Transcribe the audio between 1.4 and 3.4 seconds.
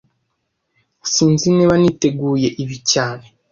niba niteguye ibi cyane